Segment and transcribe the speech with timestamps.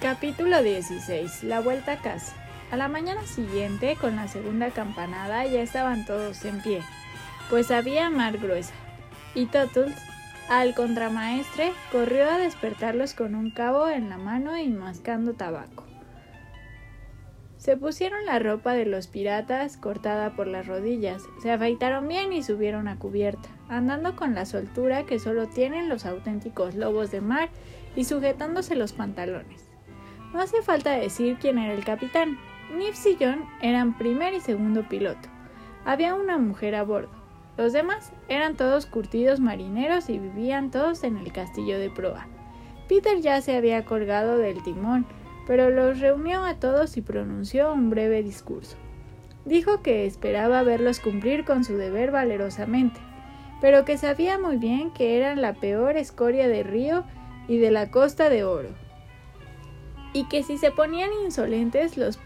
[0.00, 1.44] Capítulo 16.
[1.44, 2.34] La vuelta a casa.
[2.70, 6.80] A la mañana siguiente, con la segunda campanada, ya estaban todos en pie,
[7.50, 8.72] pues había mar gruesa.
[9.34, 9.94] Y Totuls,
[10.48, 15.84] al contramaestre, corrió a despertarlos con un cabo en la mano y mascando tabaco.
[17.58, 22.42] Se pusieron la ropa de los piratas cortada por las rodillas, se afeitaron bien y
[22.42, 27.50] subieron a cubierta, andando con la soltura que solo tienen los auténticos lobos de mar
[27.96, 29.69] y sujetándose los pantalones.
[30.32, 32.38] No hace falta decir quién era el capitán.
[32.76, 35.28] Nifs y John eran primer y segundo piloto.
[35.84, 37.10] Había una mujer a bordo.
[37.56, 42.28] Los demás eran todos curtidos marineros y vivían todos en el castillo de proa.
[42.88, 45.04] Peter ya se había colgado del timón,
[45.46, 48.76] pero los reunió a todos y pronunció un breve discurso.
[49.44, 53.00] Dijo que esperaba verlos cumplir con su deber valerosamente,
[53.60, 57.04] pero que sabía muy bien que eran la peor escoria de río
[57.48, 58.70] y de la costa de oro,
[60.12, 62.18] y que si se ponían insolentes los,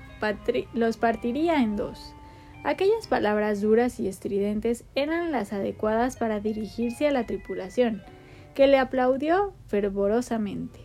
[0.72, 2.14] los partiría en dos.
[2.64, 8.02] Aquellas palabras duras y estridentes eran las adecuadas para dirigirse a la tripulación,
[8.54, 10.80] que le aplaudió fervorosamente.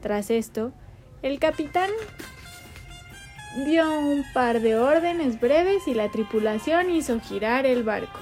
[0.00, 0.72] Tras esto,
[1.20, 1.90] el capitán
[3.66, 8.20] dio un par de órdenes breves y la tripulación hizo girar el barco,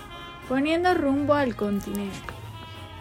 [0.48, 2.16] poniendo rumbo al continente.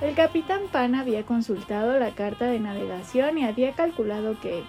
[0.01, 4.63] El capitán Pan había consultado la carta de navegación y había calculado que,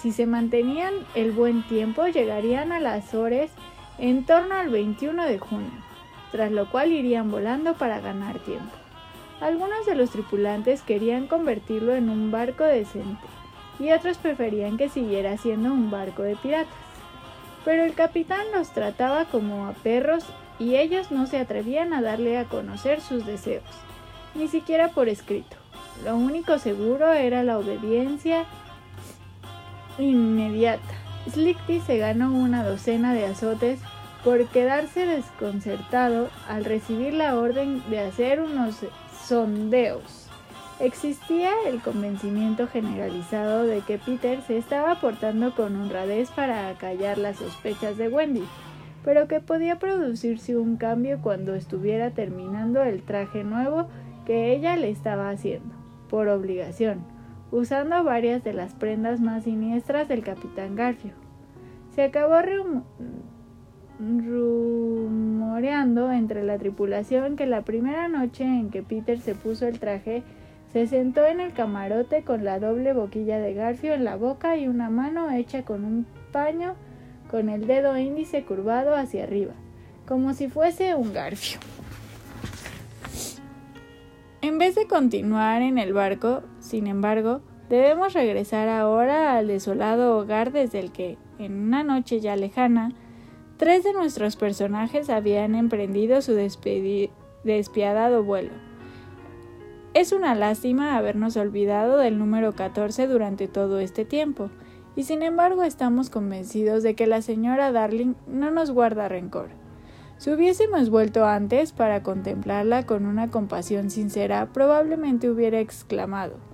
[0.00, 3.50] si se mantenían el buen tiempo, llegarían a las Azores
[3.98, 5.72] en torno al 21 de junio,
[6.30, 8.70] tras lo cual irían volando para ganar tiempo.
[9.40, 13.26] Algunos de los tripulantes querían convertirlo en un barco decente
[13.80, 16.72] y otros preferían que siguiera siendo un barco de piratas.
[17.64, 20.24] Pero el capitán los trataba como a perros
[20.58, 23.64] y ellos no se atrevían a darle a conocer sus deseos,
[24.34, 25.56] ni siquiera por escrito.
[26.04, 28.44] Lo único seguro era la obediencia
[29.98, 30.94] inmediata.
[31.30, 33.80] Slickty se ganó una docena de azotes
[34.24, 38.76] por quedarse desconcertado al recibir la orden de hacer unos
[39.26, 40.28] sondeos.
[40.80, 47.36] Existía el convencimiento generalizado de que Peter se estaba portando con honradez para acallar las
[47.36, 48.44] sospechas de Wendy,
[49.04, 53.88] pero que podía producirse un cambio cuando estuviera terminando el traje nuevo
[54.24, 55.74] que ella le estaba haciendo,
[56.08, 57.17] por obligación
[57.50, 61.12] usando varias de las prendas más siniestras del capitán Garfio.
[61.94, 62.36] Se acabó
[63.98, 70.22] rumoreando entre la tripulación que la primera noche en que Peter se puso el traje,
[70.72, 74.68] se sentó en el camarote con la doble boquilla de Garfio en la boca y
[74.68, 76.74] una mano hecha con un paño
[77.30, 79.54] con el dedo índice curvado hacia arriba,
[80.06, 81.58] como si fuese un garfio.
[84.40, 87.40] En vez de continuar en el barco, sin embargo,
[87.70, 92.92] debemos regresar ahora al desolado hogar desde el que, en una noche ya lejana,
[93.56, 96.34] tres de nuestros personajes habían emprendido su
[97.44, 98.50] despiadado vuelo.
[99.94, 104.50] Es una lástima habernos olvidado del número 14 durante todo este tiempo,
[104.94, 109.48] y sin embargo estamos convencidos de que la señora Darling no nos guarda rencor.
[110.18, 116.47] Si hubiésemos vuelto antes para contemplarla con una compasión sincera, probablemente hubiera exclamado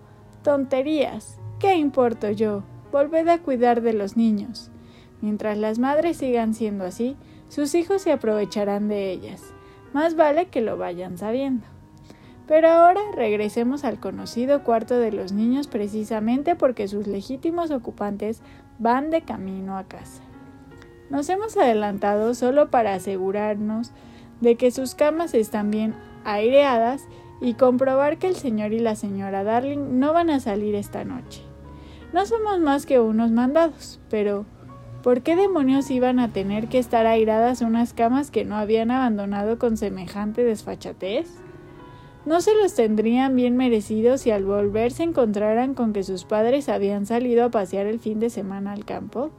[0.44, 1.38] Tonterías.
[1.58, 2.64] ¿Qué importo yo?
[2.92, 4.70] Volved a cuidar de los niños.
[5.22, 7.16] Mientras las madres sigan siendo así,
[7.48, 9.42] sus hijos se aprovecharán de ellas.
[9.94, 11.64] Más vale que lo vayan sabiendo.
[12.46, 18.42] Pero ahora regresemos al conocido cuarto de los niños precisamente porque sus legítimos ocupantes
[18.78, 20.22] van de camino a casa.
[21.08, 23.92] Nos hemos adelantado solo para asegurarnos
[24.42, 27.08] de que sus camas están bien aireadas
[27.40, 31.42] y comprobar que el señor y la señora Darling no van a salir esta noche.
[32.12, 34.46] No somos más que unos mandados, pero
[35.02, 39.58] ¿por qué demonios iban a tener que estar airadas unas camas que no habían abandonado
[39.58, 41.28] con semejante desfachatez?
[42.24, 46.70] ¿No se los tendrían bien merecidos si al volver se encontraran con que sus padres
[46.70, 49.30] habían salido a pasear el fin de semana al campo?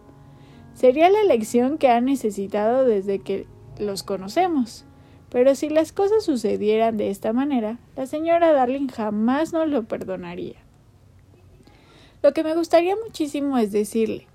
[0.76, 3.48] Sería la elección que han necesitado desde que
[3.80, 4.86] los conocemos.
[5.30, 10.56] Pero si las cosas sucedieran de esta manera, la señora Darling jamás nos lo perdonaría.
[12.22, 14.28] Lo que me gustaría muchísimo es decirle,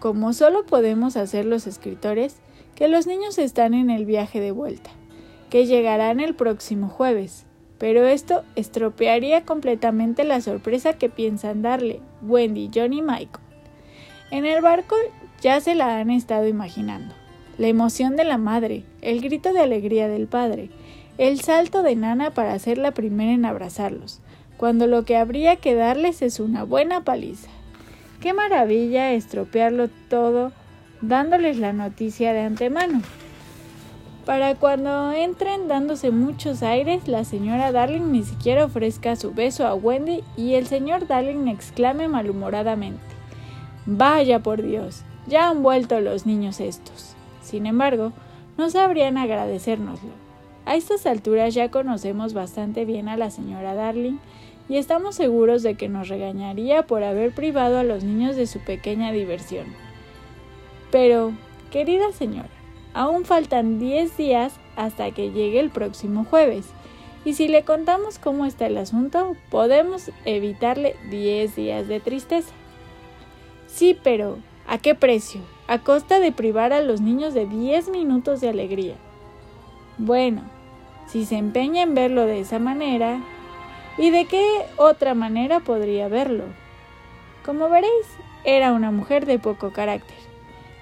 [0.00, 2.36] como solo podemos hacer los escritores,
[2.74, 4.90] que los niños están en el viaje de vuelta,
[5.50, 7.46] que llegarán el próximo jueves,
[7.78, 13.44] pero esto estropearía completamente la sorpresa que piensan darle Wendy, John y Michael.
[14.30, 14.96] En el barco
[15.40, 17.14] ya se la han estado imaginando.
[17.56, 20.70] La emoción de la madre, el grito de alegría del padre,
[21.18, 24.20] el salto de Nana para ser la primera en abrazarlos,
[24.56, 27.48] cuando lo que habría que darles es una buena paliza.
[28.20, 30.52] Qué maravilla estropearlo todo
[31.00, 33.02] dándoles la noticia de antemano.
[34.24, 39.74] Para cuando entren dándose muchos aires, la señora Darling ni siquiera ofrezca su beso a
[39.74, 43.02] Wendy y el señor Darling exclame malhumoradamente
[43.86, 47.13] Vaya por Dios, ya han vuelto los niños estos.
[47.44, 48.12] Sin embargo,
[48.56, 50.10] no sabrían agradecérnoslo.
[50.64, 54.16] A estas alturas ya conocemos bastante bien a la señora Darling
[54.68, 58.60] y estamos seguros de que nos regañaría por haber privado a los niños de su
[58.60, 59.66] pequeña diversión.
[60.90, 61.32] Pero,
[61.70, 62.48] querida señora,
[62.94, 66.66] aún faltan 10 días hasta que llegue el próximo jueves,
[67.26, 72.52] y si le contamos cómo está el asunto, podemos evitarle 10 días de tristeza.
[73.66, 75.40] Sí, pero ¿a qué precio?
[75.66, 78.96] A costa de privar a los niños de 10 minutos de alegría.
[79.96, 80.42] Bueno,
[81.06, 83.20] si se empeña en verlo de esa manera,
[83.96, 84.44] ¿y de qué
[84.76, 86.44] otra manera podría verlo?
[87.46, 88.06] Como veréis,
[88.44, 90.18] era una mujer de poco carácter.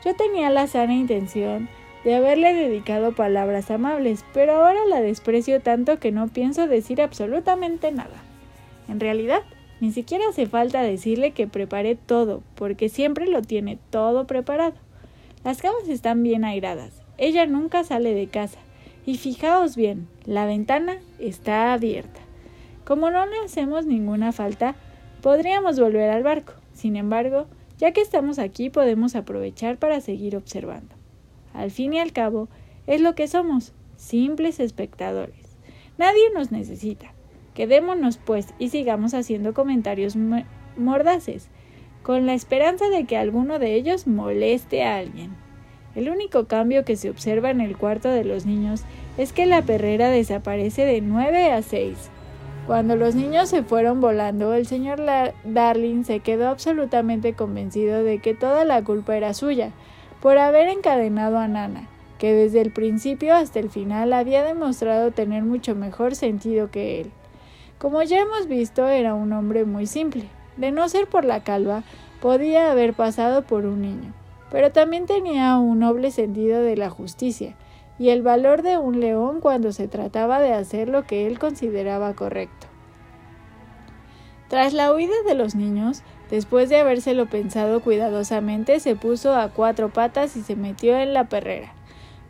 [0.04, 1.68] Yo tenía la sana intención
[2.02, 7.92] de haberle dedicado palabras amables, pero ahora la desprecio tanto que no pienso decir absolutamente
[7.92, 8.16] nada.
[8.88, 9.42] En realidad,
[9.82, 14.76] ni siquiera hace falta decirle que prepare todo, porque siempre lo tiene todo preparado.
[15.42, 17.02] Las camas están bien airadas.
[17.18, 18.60] Ella nunca sale de casa.
[19.06, 22.20] Y fijaos bien, la ventana está abierta.
[22.84, 24.76] Como no le hacemos ninguna falta,
[25.20, 26.52] podríamos volver al barco.
[26.74, 30.94] Sin embargo, ya que estamos aquí podemos aprovechar para seguir observando.
[31.54, 32.48] Al fin y al cabo,
[32.86, 35.56] es lo que somos, simples espectadores.
[35.98, 37.11] Nadie nos necesita.
[37.54, 40.16] Quedémonos, pues, y sigamos haciendo comentarios
[40.76, 41.48] mordaces,
[42.02, 45.30] con la esperanza de que alguno de ellos moleste a alguien.
[45.94, 48.84] El único cambio que se observa en el cuarto de los niños
[49.18, 52.10] es que la perrera desaparece de nueve a seis.
[52.66, 55.02] Cuando los niños se fueron volando, el señor
[55.44, 59.72] Darling se quedó absolutamente convencido de que toda la culpa era suya,
[60.22, 61.88] por haber encadenado a Nana,
[62.18, 67.10] que desde el principio hasta el final había demostrado tener mucho mejor sentido que él.
[67.82, 70.26] Como ya hemos visto, era un hombre muy simple.
[70.56, 71.82] De no ser por la calva,
[72.20, 74.12] podía haber pasado por un niño,
[74.52, 77.56] pero también tenía un noble sentido de la justicia,
[77.98, 82.14] y el valor de un león cuando se trataba de hacer lo que él consideraba
[82.14, 82.68] correcto.
[84.46, 89.88] Tras la huida de los niños, después de habérselo pensado cuidadosamente, se puso a cuatro
[89.88, 91.74] patas y se metió en la perrera.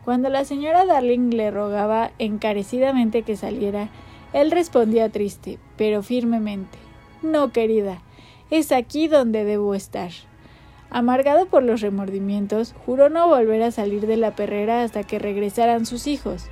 [0.03, 3.89] Cuando la señora Darling le rogaba encarecidamente que saliera,
[4.33, 6.77] él respondía triste, pero firmemente
[7.21, 8.01] No, querida,
[8.49, 10.11] es aquí donde debo estar.
[10.89, 15.85] Amargado por los remordimientos, juró no volver a salir de la perrera hasta que regresaran
[15.85, 16.45] sus hijos.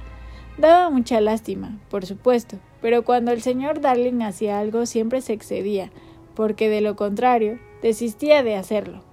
[0.58, 5.92] Daba mucha lástima, por supuesto, pero cuando el señor Darling hacía algo siempre se excedía,
[6.36, 9.04] porque de lo contrario, desistía de hacerlo.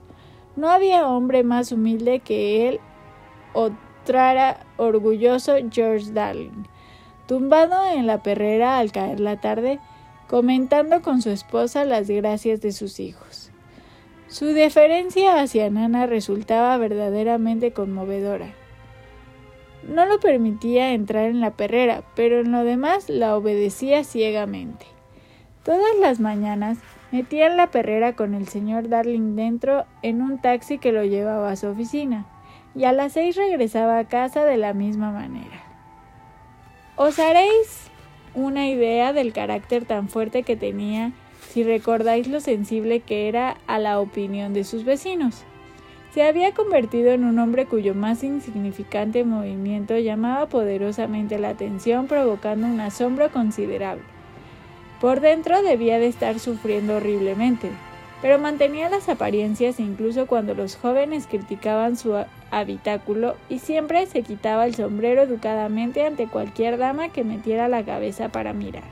[0.56, 2.81] No había hombre más humilde que él,
[3.53, 6.64] otrara orgulloso George Darling,
[7.29, 9.79] tumbado en la perrera al caer la tarde,
[10.29, 13.53] comentando con su esposa las gracias de sus hijos.
[14.29, 18.49] Su deferencia hacia Nana resultaba verdaderamente conmovedora.
[19.87, 24.87] No lo permitía entrar en la perrera, pero en lo demás la obedecía ciegamente.
[25.65, 26.79] Todas las mañanas
[27.13, 31.50] metía en la perrera con el señor Darling dentro en un taxi que lo llevaba
[31.50, 32.26] a su oficina,
[32.75, 35.68] y a las seis regresaba a casa de la misma manera.
[37.00, 37.87] Os haréis
[38.35, 41.12] una idea del carácter tan fuerte que tenía
[41.49, 45.45] si recordáis lo sensible que era a la opinión de sus vecinos.
[46.12, 52.67] Se había convertido en un hombre cuyo más insignificante movimiento llamaba poderosamente la atención provocando
[52.67, 54.02] un asombro considerable.
[55.00, 57.71] Por dentro debía de estar sufriendo horriblemente,
[58.21, 62.17] pero mantenía las apariencias incluso cuando los jóvenes criticaban su
[62.51, 68.29] habitáculo y siempre se quitaba el sombrero educadamente ante cualquier dama que metiera la cabeza
[68.31, 68.85] para mirar.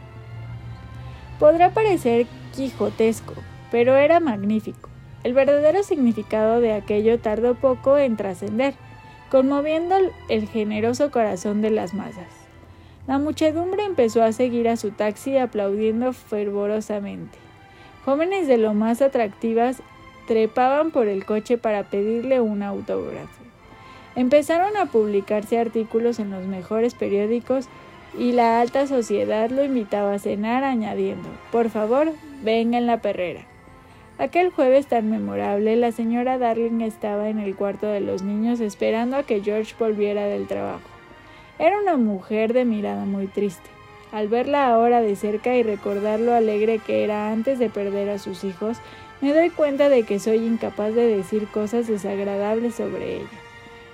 [1.39, 3.35] Podrá parecer quijotesco,
[3.71, 4.89] pero era magnífico.
[5.25, 8.75] El verdadero significado de aquello tardó poco en trascender,
[9.29, 9.97] conmoviendo
[10.29, 12.29] el generoso corazón de las masas.
[13.09, 17.46] La muchedumbre empezó a seguir a su taxi aplaudiendo fervorosamente.
[18.07, 19.83] Jóvenes de lo más atractivas
[20.29, 23.43] trepaban por el coche para pedirle un autógrafo.
[24.15, 27.67] Empezaron a publicarse artículos en los mejores periódicos
[28.17, 32.13] y la alta sociedad lo invitaba a cenar añadiendo, por favor,
[32.45, 33.41] venga en la perrera.
[34.19, 39.17] Aquel jueves tan memorable, la señora Darling estaba en el cuarto de los niños esperando
[39.17, 40.89] a que George volviera del trabajo.
[41.59, 43.76] Era una mujer de mirada muy triste.
[44.13, 48.19] Al verla ahora de cerca y recordar lo alegre que era antes de perder a
[48.19, 48.79] sus hijos,
[49.21, 53.29] me doy cuenta de que soy incapaz de decir cosas desagradables sobre ella.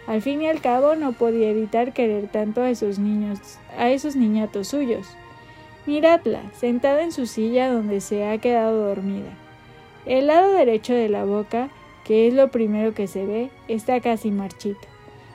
[0.07, 4.17] Al fin y al cabo no podía evitar querer tanto a esos niños, a esos
[4.17, 5.07] niñatos suyos.
[5.87, 9.31] Miradla, sentada en su silla donde se ha quedado dormida.
[10.05, 11.71] El lado derecho de la boca,
[12.05, 14.89] que es lo primero que se ve, está casi marchito.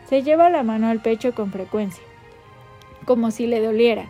[0.10, 2.04] Se lleva la mano al pecho con frecuencia,
[3.06, 4.10] como si le doliera.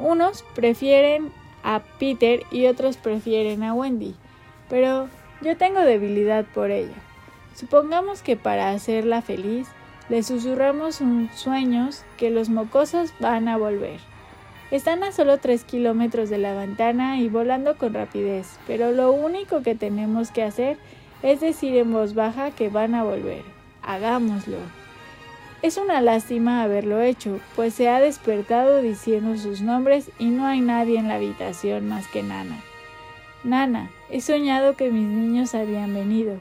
[0.00, 1.30] Unos prefieren
[1.62, 4.14] a Peter y otros prefieren a Wendy,
[4.70, 5.08] pero
[5.42, 6.96] yo tengo debilidad por ella.
[7.54, 9.68] Supongamos que para hacerla feliz
[10.08, 14.00] le susurramos un sueños que los mocosos van a volver.
[14.70, 19.62] Están a solo tres kilómetros de la ventana y volando con rapidez, pero lo único
[19.62, 20.78] que tenemos que hacer
[21.22, 23.42] es decir en voz baja que van a volver.
[23.82, 24.79] Hagámoslo.
[25.62, 30.60] Es una lástima haberlo hecho, pues se ha despertado diciendo sus nombres y no hay
[30.60, 32.60] nadie en la habitación más que Nana.
[33.44, 36.40] Nana, he soñado que mis niños habían venido.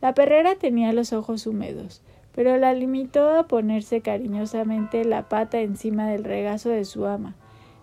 [0.00, 2.02] La perrera tenía los ojos húmedos
[2.34, 7.34] pero la limitó a ponerse cariñosamente la pata encima del regazo de su ama,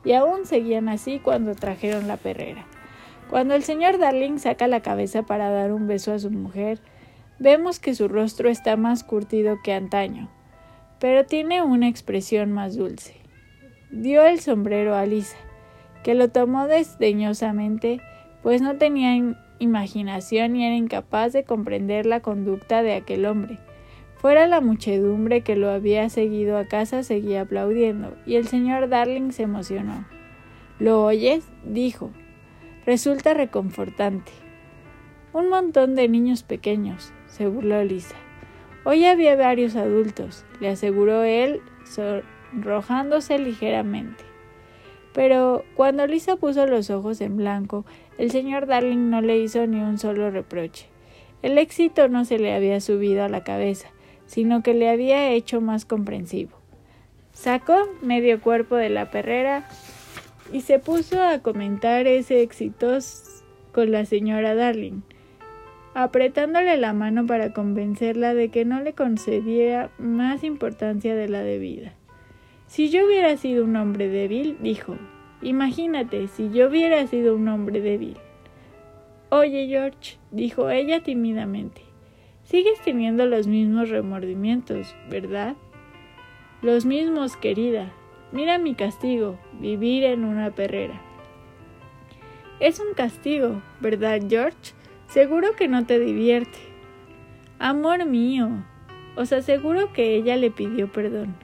[0.03, 2.65] y aún seguían así cuando trajeron la perrera.
[3.29, 6.79] Cuando el señor Darling saca la cabeza para dar un beso a su mujer,
[7.39, 10.29] vemos que su rostro está más curtido que antaño,
[10.99, 13.15] pero tiene una expresión más dulce.
[13.91, 15.37] Dio el sombrero a Lisa,
[16.03, 18.01] que lo tomó desdeñosamente,
[18.43, 23.59] pues no tenía imaginación y era incapaz de comprender la conducta de aquel hombre
[24.17, 29.31] Fuera la muchedumbre que lo había seguido a casa seguía aplaudiendo, y el señor Darling
[29.31, 30.07] se emocionó.
[30.79, 31.47] ¿Lo oyes?
[31.63, 32.09] dijo.
[32.85, 34.31] Resulta reconfortante.
[35.33, 38.15] Un montón de niños pequeños, se burló Lisa.
[38.89, 44.23] Hoy había varios adultos, le aseguró él, sonrojándose ligeramente.
[45.13, 47.85] Pero cuando Lisa puso los ojos en blanco,
[48.17, 50.87] el señor Darling no le hizo ni un solo reproche.
[51.41, 53.89] El éxito no se le había subido a la cabeza,
[54.25, 56.57] sino que le había hecho más comprensivo.
[57.33, 59.67] Sacó medio cuerpo de la perrera
[60.53, 62.99] y se puso a comentar ese éxito
[63.73, 65.01] con la señora Darling,
[65.97, 71.95] apretándole la mano para convencerla de que no le concediera más importancia de la debida.
[72.67, 74.95] Si yo hubiera sido un hombre débil, dijo,
[75.41, 78.15] imagínate si yo hubiera sido un hombre débil.
[79.31, 81.81] Oye, George, dijo ella tímidamente,
[82.43, 85.55] Sigues teniendo los mismos remordimientos, ¿verdad?
[86.61, 87.91] Los mismos, querida.
[88.31, 91.01] Mira mi castigo, vivir en una perrera.
[92.59, 94.76] Es un castigo, ¿verdad, George?
[95.07, 96.57] Seguro que no te divierte.
[97.59, 98.49] Amor mío,
[99.15, 101.35] os aseguro que ella le pidió perdón.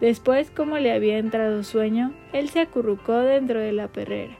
[0.00, 4.36] Después, como le había entrado sueño, él se acurrucó dentro de la perrera.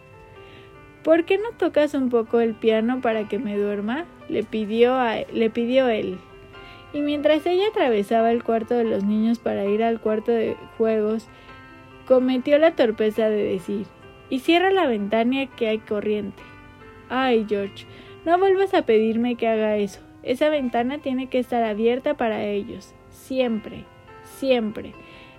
[1.04, 4.04] ¿Por qué no tocas un poco el piano para que me duerma?
[4.28, 4.98] le pidió,
[5.32, 6.18] le pidió él.
[6.92, 11.28] Y mientras ella atravesaba el cuarto de los niños para ir al cuarto de juegos,
[12.06, 13.86] cometió la torpeza de decir,
[14.28, 16.42] y cierra la ventana que hay corriente.
[17.08, 17.86] Ay, George,
[18.24, 20.00] no vuelvas a pedirme que haga eso.
[20.22, 22.94] Esa ventana tiene que estar abierta para ellos.
[23.10, 23.84] Siempre,
[24.22, 24.94] siempre.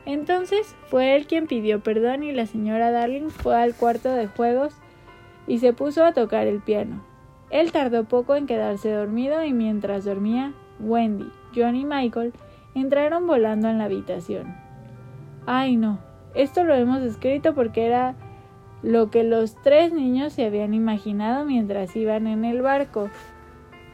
[0.05, 4.75] Entonces fue él quien pidió perdón y la señora Darling fue al cuarto de juegos
[5.47, 7.05] y se puso a tocar el piano.
[7.49, 12.33] Él tardó poco en quedarse dormido y mientras dormía, Wendy, John y Michael
[12.75, 14.55] entraron volando en la habitación.
[15.45, 15.99] Ay no,
[16.33, 18.15] esto lo hemos escrito porque era
[18.83, 23.09] lo que los tres niños se habían imaginado mientras iban en el barco.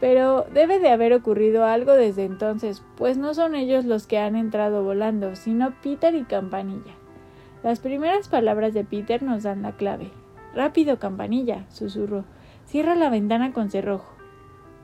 [0.02, 4.36] Pero debe de haber ocurrido algo desde entonces, pues no son ellos los que han
[4.36, 6.96] entrado volando, sino Peter y Campanilla.
[7.64, 10.10] Las primeras palabras de Peter nos dan la clave.
[10.56, 12.24] Rápido, campanilla, susurró.
[12.66, 14.16] Cierra la ventana con cerrojo.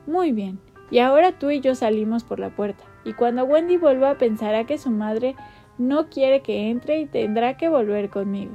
[0.06, 0.60] Muy bien.
[0.90, 2.84] Y ahora tú y yo salimos por la puerta.
[3.04, 5.34] Y cuando Wendy vuelva pensará que su madre
[5.78, 8.52] no quiere que entre y tendrá que volver conmigo.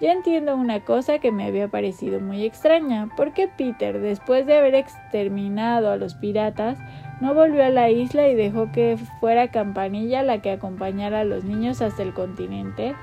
[0.00, 4.74] Ya entiendo una cosa que me había parecido muy extraña, porque Peter, después de haber
[4.74, 6.78] exterminado a los piratas,
[7.20, 11.44] no volvió a la isla y dejó que fuera Campanilla la que acompañara a los
[11.44, 12.94] niños hasta el continente.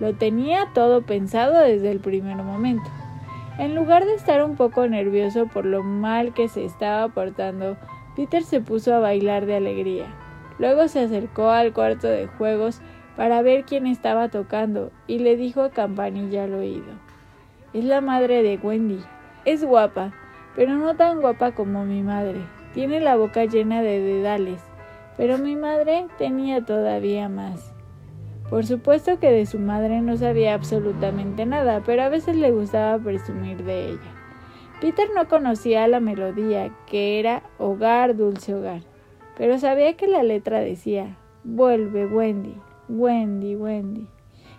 [0.00, 2.90] Lo tenía todo pensado desde el primer momento.
[3.58, 7.78] En lugar de estar un poco nervioso por lo mal que se estaba portando,
[8.16, 10.06] Peter se puso a bailar de alegría.
[10.58, 12.82] Luego se acercó al cuarto de juegos
[13.16, 16.92] para ver quién estaba tocando y le dijo a Campanilla al oído.
[17.72, 19.00] Es la madre de Wendy.
[19.44, 20.12] Es guapa,
[20.56, 22.40] pero no tan guapa como mi madre.
[22.72, 24.60] Tiene la boca llena de dedales,
[25.16, 27.72] pero mi madre tenía todavía más.
[28.50, 32.98] Por supuesto que de su madre no sabía absolutamente nada, pero a veces le gustaba
[32.98, 34.14] presumir de ella.
[34.80, 38.82] Peter no conocía la melodía, que era Hogar, dulce hogar,
[39.36, 42.56] pero sabía que la letra decía Vuelve, Wendy,
[42.88, 44.06] Wendy, Wendy,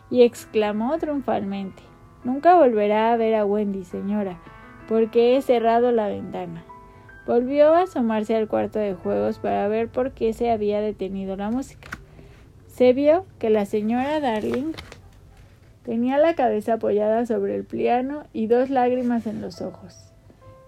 [0.09, 1.83] y exclamó triunfalmente
[2.25, 4.39] Nunca volverá a ver a Wendy, señora,
[4.89, 6.65] porque he cerrado la ventana.
[7.27, 11.51] Volvió a asomarse al cuarto de juegos para ver por qué se había detenido la
[11.51, 11.87] música.
[12.65, 14.73] Se vio que la señora Darling
[15.83, 20.11] tenía la cabeza apoyada sobre el piano y dos lágrimas en los ojos.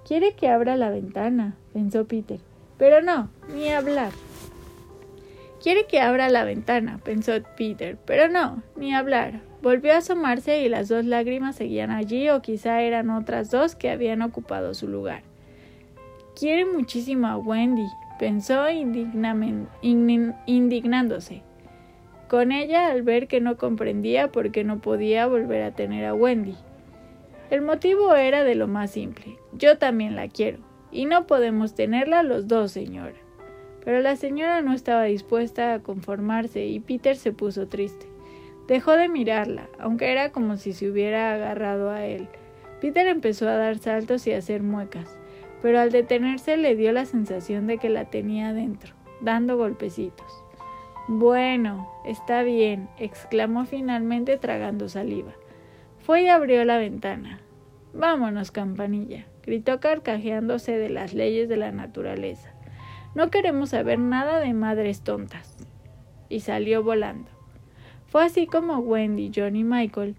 [0.08, 2.40] Quiere que abra la ventana, pensó Peter.
[2.78, 4.12] Pero no, ni hablar.
[5.62, 7.98] Quiere que abra la ventana, pensó Peter.
[8.06, 9.42] Pero no, ni hablar.
[9.62, 13.90] Volvió a asomarse y las dos lágrimas seguían allí o quizá eran otras dos que
[13.90, 15.24] habían ocupado su lugar.
[16.40, 17.88] Quiere muchísimo a Wendy,
[18.20, 18.66] pensó
[19.82, 21.42] indignándose.
[22.30, 26.14] Con ella al ver que no comprendía por qué no podía volver a tener a
[26.14, 26.56] Wendy.
[27.50, 29.38] El motivo era de lo más simple.
[29.54, 30.60] Yo también la quiero.
[30.92, 33.16] Y no podemos tenerla los dos, señora.
[33.88, 38.06] Pero la señora no estaba dispuesta a conformarse y Peter se puso triste.
[38.68, 42.28] Dejó de mirarla, aunque era como si se hubiera agarrado a él.
[42.82, 45.18] Peter empezó a dar saltos y a hacer muecas,
[45.62, 50.44] pero al detenerse le dio la sensación de que la tenía dentro, dando golpecitos.
[51.08, 55.32] Bueno, está bien, exclamó finalmente tragando saliva.
[56.00, 57.40] Fue y abrió la ventana.
[57.94, 62.57] Vámonos, campanilla, gritó carcajeándose de las leyes de la naturaleza.
[63.16, 65.58] No queremos saber nada de madres tontas.
[66.30, 67.30] Y salió volando.
[68.08, 70.16] Fue así como Wendy, John y Michael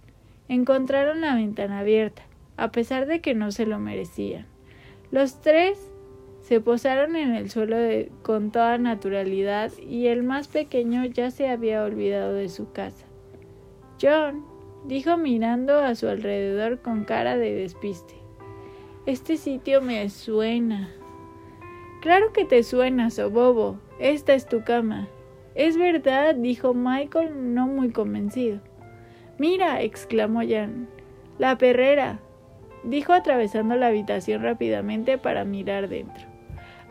[0.49, 2.23] encontraron la ventana abierta,
[2.57, 4.47] a pesar de que no se lo merecían.
[5.11, 5.79] Los tres
[6.41, 7.77] se posaron en el suelo
[8.23, 13.07] con toda naturalidad y el más pequeño ya se había olvidado de su casa.
[14.01, 14.45] John,
[14.87, 18.15] dijo mirando a su alrededor con cara de despiste.
[19.07, 20.91] Este sitio me suena.
[22.01, 23.79] Claro que te suena, bobo.
[23.99, 25.09] Esta es tu cama.
[25.57, 28.61] Es verdad, dijo Michael, no muy convencido.
[29.39, 30.89] Mira, exclamó Jan.
[31.39, 32.21] La perrera,
[32.85, 36.27] dijo atravesando la habitación rápidamente para mirar dentro.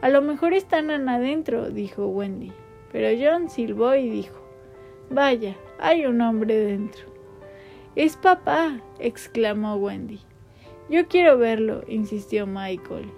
[0.02, 2.52] A lo mejor están adentro, dijo Wendy.
[2.92, 4.36] Pero John silbó y dijo
[5.10, 7.06] Vaya, hay un hombre dentro.
[7.96, 10.20] Es papá, exclamó Wendy.
[10.90, 13.10] Yo quiero verlo, insistió Michael.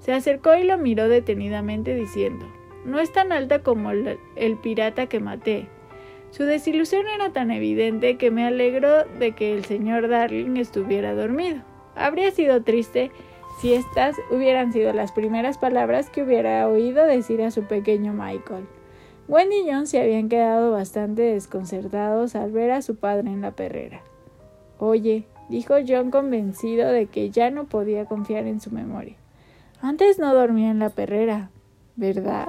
[0.00, 2.46] Se acercó y lo miró detenidamente diciendo
[2.84, 5.66] no es tan alta como el, pirata que maté.
[6.30, 11.62] Su desilusión era tan evidente que me alegró de que el señor Darling estuviera dormido.
[11.96, 13.10] Habría sido triste
[13.60, 18.64] si estas hubieran sido las primeras palabras que hubiera oído decir a su pequeño Michael.
[19.28, 23.50] Wendy y John se habían quedado bastante desconcertados al ver a su padre en la
[23.50, 24.02] perrera.
[24.78, 29.16] Oye, dijo John convencido de que ya no podía confiar en su memoria.
[29.82, 31.50] Antes no dormía en la perrera,
[31.96, 32.48] ¿verdad?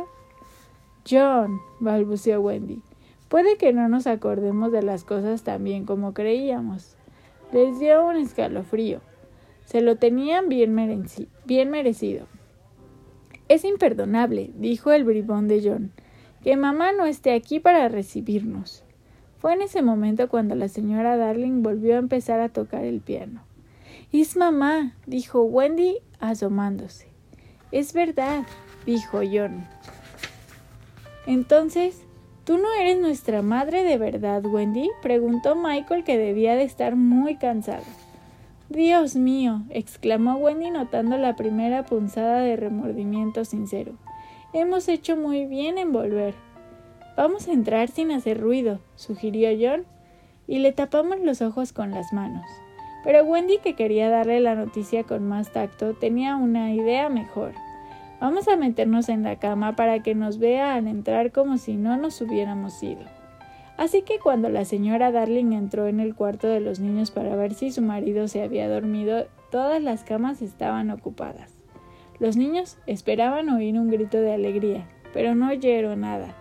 [1.09, 2.81] John, balbuceó Wendy,
[3.29, 6.97] puede que no nos acordemos de las cosas tan bien como creíamos.
[7.53, 8.99] Les dio un escalofrío.
[9.63, 12.27] Se lo tenían bien, merecido.
[13.47, 15.91] Es imperdonable, dijo el bribón de John,
[16.43, 18.83] que mamá no esté aquí para recibirnos.
[19.37, 23.43] Fue en ese momento cuando la señora Darling volvió a empezar a tocar el piano.
[24.11, 27.10] Es mamá, dijo Wendy asomándose.
[27.71, 28.43] Es verdad,
[28.85, 29.65] dijo John.
[31.25, 32.03] Entonces,
[32.43, 34.89] ¿tú no eres nuestra madre de verdad, Wendy?
[35.01, 37.83] preguntó Michael, que debía de estar muy cansado.
[38.69, 43.93] Dios mío, exclamó Wendy notando la primera punzada de remordimiento sincero.
[44.53, 46.35] Hemos hecho muy bien en volver.
[47.15, 49.85] Vamos a entrar sin hacer ruido, sugirió John,
[50.47, 52.45] y le tapamos los ojos con las manos.
[53.03, 57.53] Pero Wendy, que quería darle la noticia con más tacto, tenía una idea mejor.
[58.19, 61.97] Vamos a meternos en la cama para que nos vea al entrar como si no
[61.97, 63.01] nos hubiéramos ido.
[63.77, 67.55] Así que cuando la señora Darling entró en el cuarto de los niños para ver
[67.55, 71.55] si su marido se había dormido, todas las camas estaban ocupadas.
[72.19, 76.35] Los niños esperaban oír un grito de alegría, pero no oyeron nada.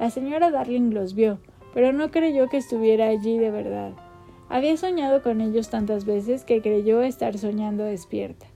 [0.00, 1.40] La señora Darling los vio,
[1.74, 3.92] pero no creyó que estuviera allí de verdad.
[4.48, 8.46] Había soñado con ellos tantas veces que creyó estar soñando despierta.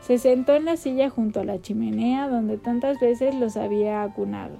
[0.00, 4.56] Se sentó en la silla junto a la chimenea donde tantas veces los había acunado.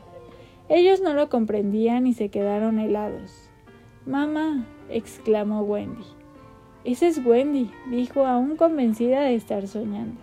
[0.69, 3.49] Ellos no lo comprendían y se quedaron helados.
[4.05, 6.05] Mamá, exclamó Wendy.
[6.85, 10.21] Ese es Wendy, dijo aún convencida de estar soñando.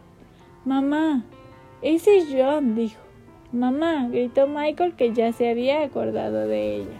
[0.63, 1.25] Mamá,
[1.81, 2.99] ese es John, dijo.
[3.51, 6.99] Mamá, gritó Michael que ya se había acordado de ella.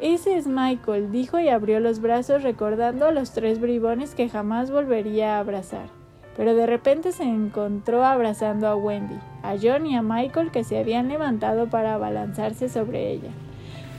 [0.00, 4.70] Ese es Michael, dijo y abrió los brazos recordando a los tres bribones que jamás
[4.70, 5.88] volvería a abrazar
[6.36, 10.78] pero de repente se encontró abrazando a Wendy, a John y a Michael que se
[10.78, 13.30] habían levantado para abalanzarse sobre ella.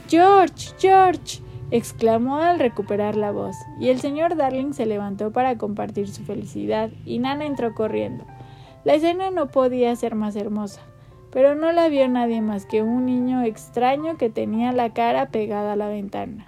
[0.08, 0.72] George.
[0.78, 1.42] George.
[1.70, 6.90] exclamó al recuperar la voz, y el señor Darling se levantó para compartir su felicidad,
[7.04, 8.24] y Nana entró corriendo.
[8.84, 10.80] La escena no podía ser más hermosa,
[11.30, 15.74] pero no la vio nadie más que un niño extraño que tenía la cara pegada
[15.74, 16.46] a la ventana.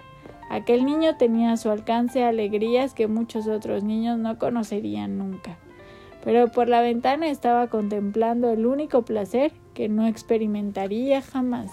[0.49, 5.57] Aquel niño tenía a su alcance alegrías que muchos otros niños no conocerían nunca,
[6.23, 11.71] pero por la ventana estaba contemplando el único placer que no experimentaría jamás.